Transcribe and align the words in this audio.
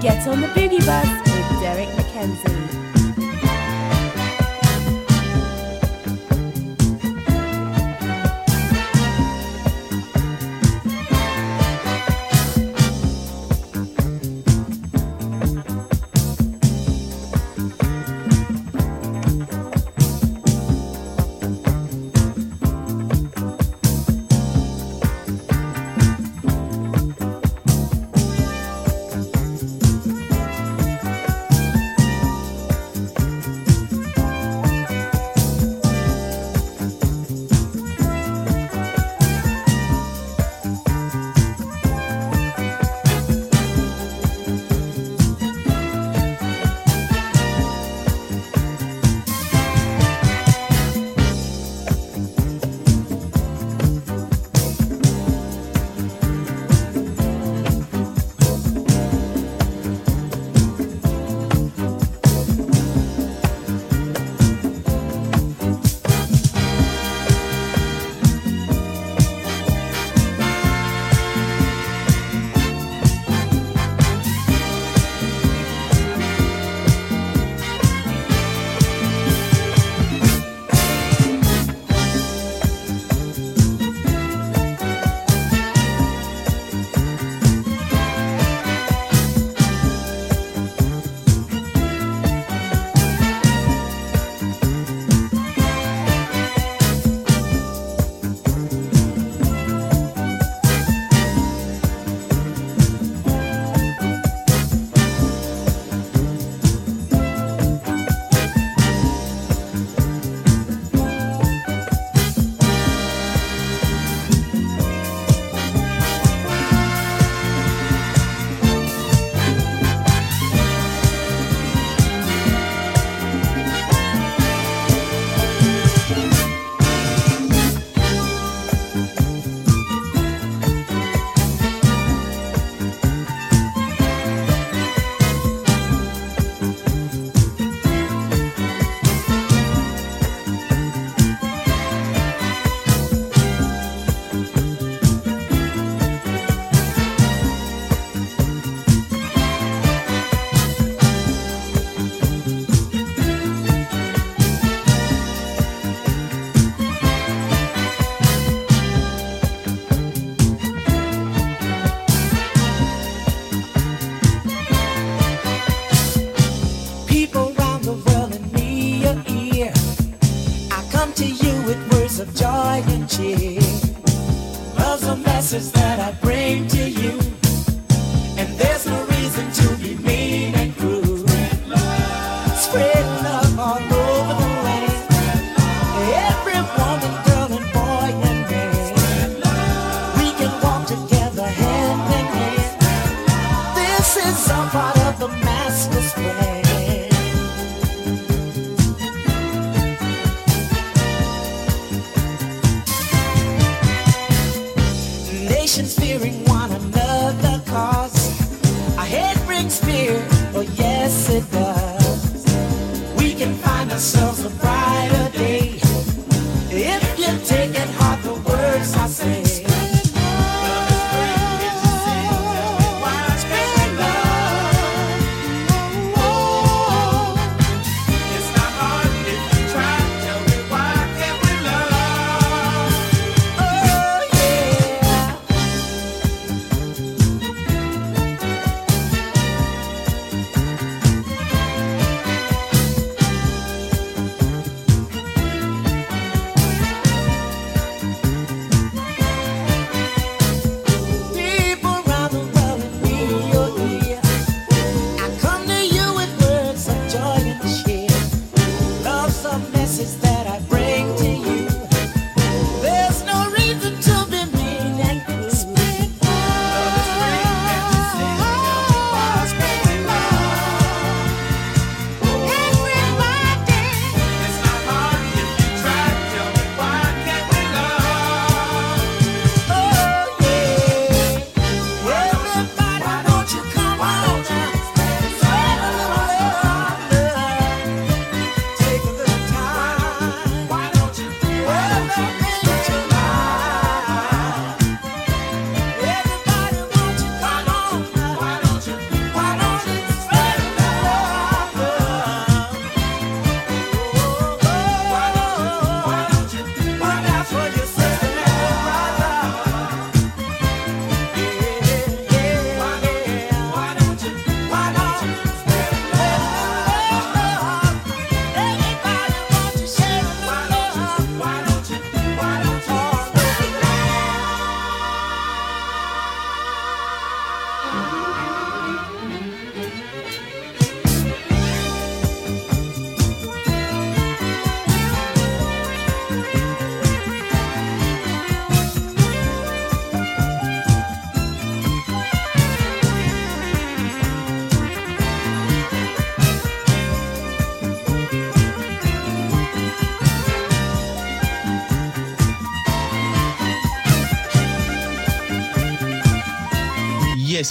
Get 0.00 0.26
on 0.26 0.40
the 0.40 0.46
boogie 0.46 0.78
bus 0.86 1.06
with 1.26 1.60
Derrick 1.60 1.90
McKenzie. 1.90 2.89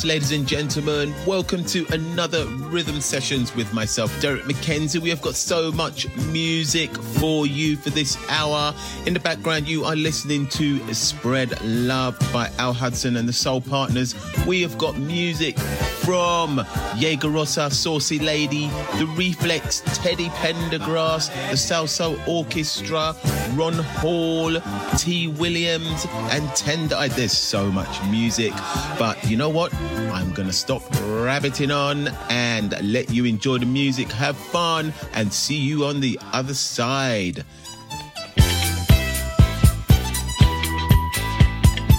Ladies 0.06 0.32
and 0.32 0.48
gentlemen, 0.48 1.14
welcome 1.28 1.64
to 1.66 1.86
another 1.92 2.46
Rhythm 2.70 3.02
Sessions 3.02 3.56
with 3.56 3.74
myself, 3.74 4.12
Derrick 4.22 4.44
McKenzie. 4.44 5.00
We 5.00 5.10
have 5.10 5.22
got 5.22 5.36
so 5.36 5.72
much 5.72 6.08
music 6.28 6.92
for 6.96 7.46
you 7.46 7.76
for 7.76 7.90
this 7.90 8.18
hour. 8.30 8.74
In 9.06 9.14
the 9.14 9.20
background, 9.20 9.68
you 9.68 9.86
are 9.86 9.96
listening 9.96 10.48
to 10.50 10.94
Spread 10.94 11.62
Love 11.64 12.18
by 12.34 12.50
Al 12.58 12.74
Hudson 12.74 13.18
and 13.18 13.30
the 13.30 13.34
Soul 13.34 13.62
Partners. 13.62 14.16
We 14.46 14.62
have 14.62 14.78
got 14.78 14.98
music 14.98 15.58
from 16.10 16.66
Jaeger 16.98 17.30
Rosa, 17.30 17.70
Saucy 17.70 18.18
Lady, 18.18 18.68
The 18.98 19.06
Reflex, 19.16 19.82
Teddy 19.94 20.30
Pendergrass, 20.30 21.30
the 21.52 21.56
Salsoul 21.56 22.20
Orchestra, 22.28 23.16
Ron 23.54 23.74
Hall, 23.74 24.60
T. 24.98 25.28
Williams, 25.28 26.08
and 26.32 26.50
Tender. 26.56 27.08
There's 27.10 27.32
so 27.32 27.72
much 27.72 28.04
music, 28.10 28.54
but 28.98 29.24
you 29.30 29.38
know 29.38 29.50
what? 29.50 29.72
I'm 30.12 30.34
gonna 30.34 30.52
stop 30.52 30.82
rabbiting 31.02 31.70
on 31.70 32.08
and 32.30 32.59
let 32.68 33.10
you 33.10 33.26
enjoy 33.26 33.58
the 33.58 33.66
music, 33.66 34.12
have 34.12 34.38
fun, 34.38 34.94
and 35.14 35.32
see 35.32 35.58
you 35.58 35.86
on 35.86 36.00
the 36.00 36.20
other 36.34 36.54
side. 36.54 37.46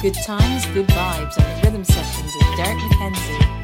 Good 0.02 0.14
times, 0.24 0.66
good 0.66 0.86
vibes 0.88 1.34
the 1.34 1.60
rhythm 1.62 1.84
sessions 1.84 2.32
with 2.34 2.56
Derrick 2.56 2.78
McKenzie. 2.78 3.59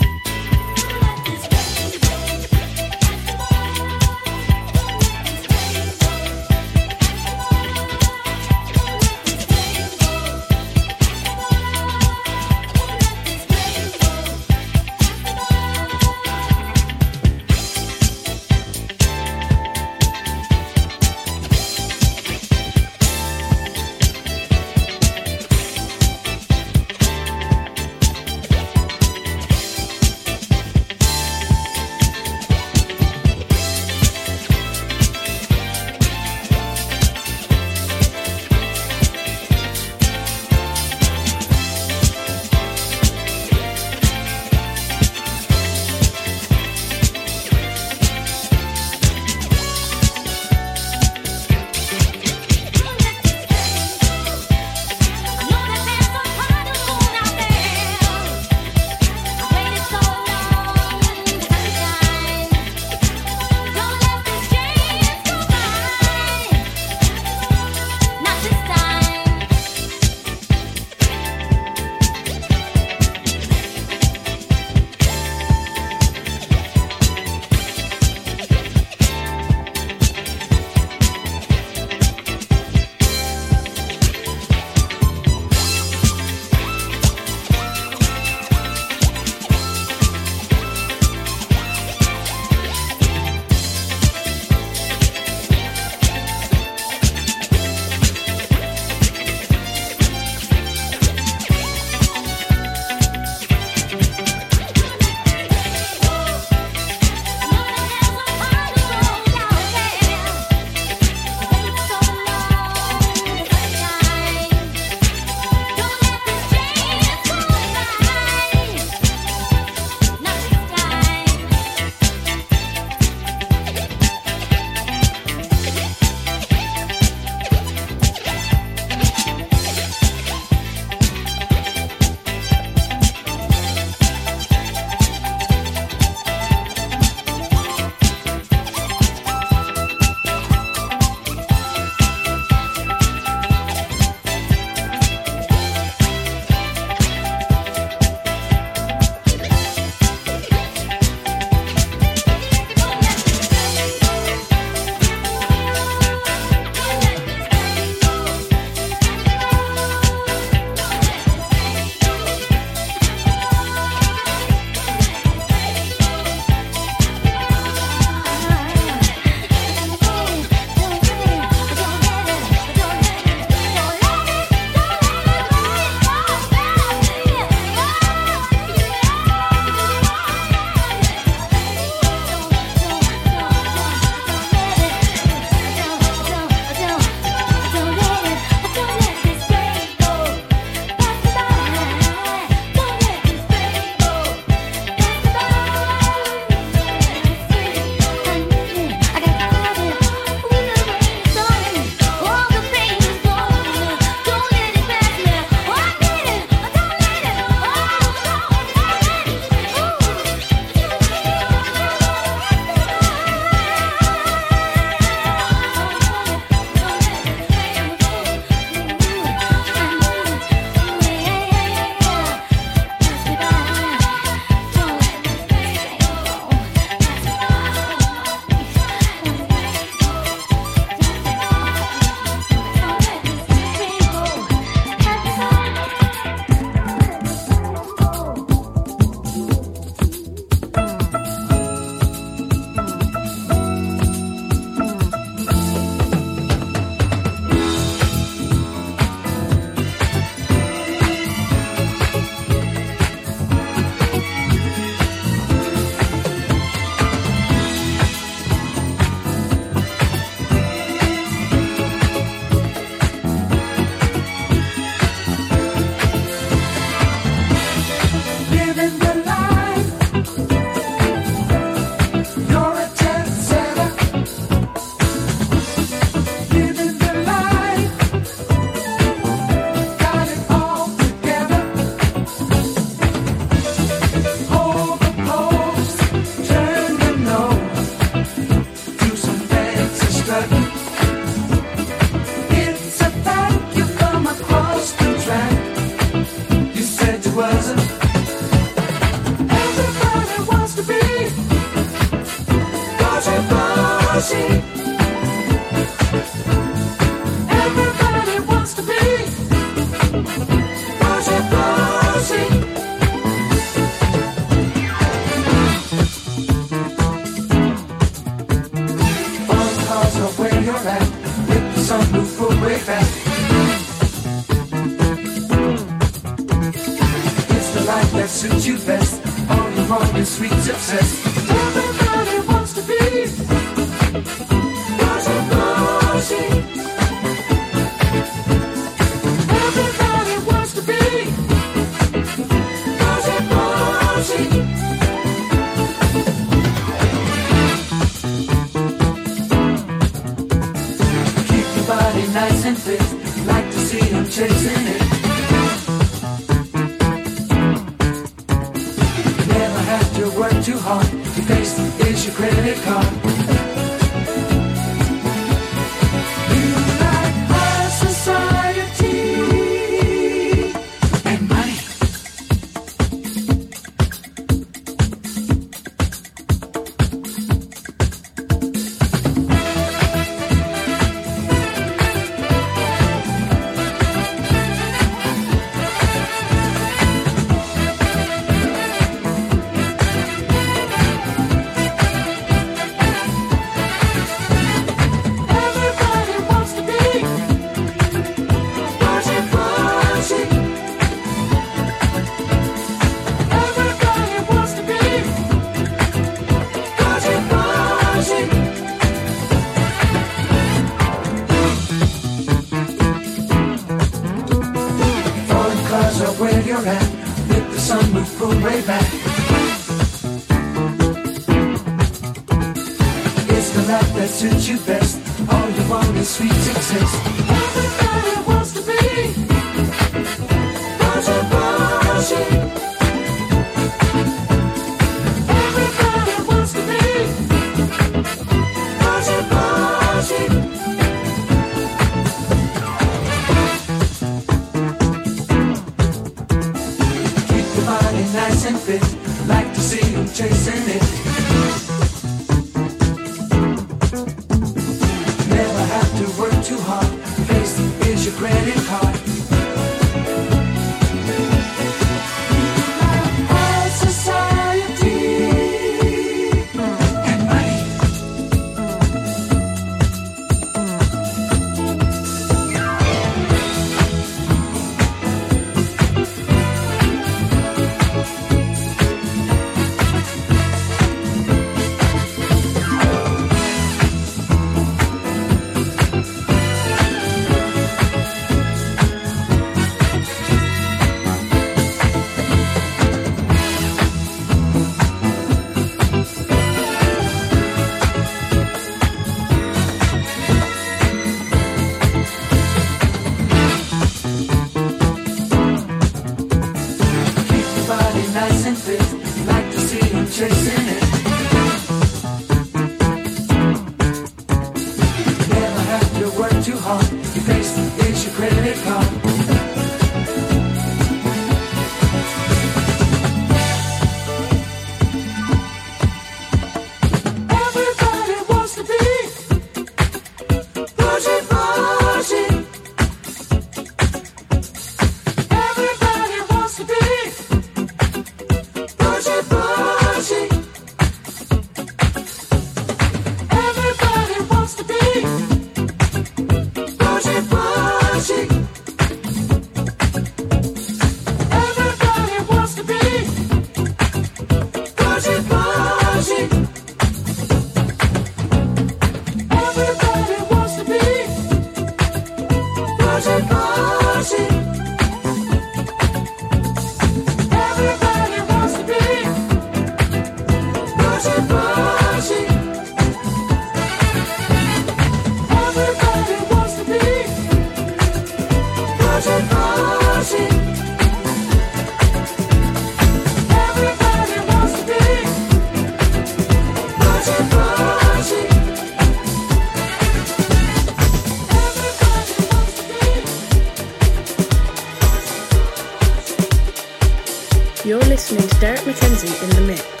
You're 597.83 597.97
listening 597.97 598.47
to 598.47 598.59
Derrick 598.59 598.81
McKenzie 598.81 599.43
in 599.43 599.49
the 599.49 599.61
mix. 599.61 600.00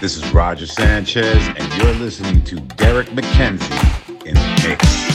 This 0.00 0.16
is 0.16 0.32
Roger 0.32 0.66
Sanchez, 0.66 1.46
and 1.58 1.74
you're 1.74 1.92
listening 1.92 2.42
to 2.44 2.56
Derrick 2.58 3.08
McKenzie 3.08 4.26
in 4.26 4.32
the 4.34 4.66
mix. 4.66 5.09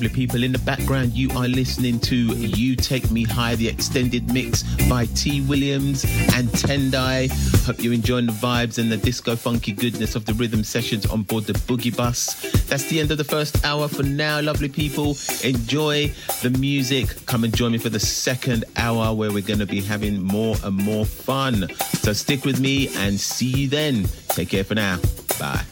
Lovely 0.00 0.14
people. 0.14 0.42
In 0.42 0.52
the 0.52 0.58
background, 0.60 1.12
you 1.12 1.28
are 1.32 1.46
listening 1.46 2.00
to 2.00 2.16
You 2.16 2.74
Take 2.74 3.10
Me 3.10 3.22
High, 3.22 3.54
the 3.56 3.68
extended 3.68 4.32
mix 4.32 4.62
by 4.88 5.04
T. 5.14 5.42
Williams 5.42 6.04
and 6.32 6.48
Tendai. 6.48 7.28
Hope 7.66 7.82
you're 7.82 7.92
enjoying 7.92 8.24
the 8.24 8.32
vibes 8.32 8.78
and 8.78 8.90
the 8.90 8.96
disco 8.96 9.36
funky 9.36 9.72
goodness 9.72 10.14
of 10.14 10.24
the 10.24 10.32
rhythm 10.32 10.64
sessions 10.64 11.04
on 11.04 11.24
board 11.24 11.44
the 11.44 11.52
Boogie 11.52 11.94
Bus. 11.94 12.40
That's 12.62 12.84
the 12.84 12.98
end 12.98 13.10
of 13.10 13.18
the 13.18 13.24
first 13.24 13.62
hour 13.62 13.88
for 13.88 14.02
now, 14.02 14.40
lovely 14.40 14.70
people. 14.70 15.18
Enjoy 15.44 16.10
the 16.40 16.56
music. 16.58 17.14
Come 17.26 17.44
and 17.44 17.54
join 17.54 17.72
me 17.72 17.78
for 17.78 17.90
the 17.90 18.00
second 18.00 18.64
hour 18.78 19.14
where 19.14 19.30
we're 19.30 19.46
going 19.46 19.60
to 19.60 19.66
be 19.66 19.82
having 19.82 20.22
more 20.22 20.56
and 20.64 20.76
more 20.76 21.04
fun. 21.04 21.68
So 21.76 22.14
stick 22.14 22.46
with 22.46 22.58
me 22.58 22.88
and 22.96 23.20
see 23.20 23.48
you 23.48 23.68
then. 23.68 24.04
Take 24.28 24.48
care 24.48 24.64
for 24.64 24.74
now. 24.74 24.98
Bye. 25.38 25.69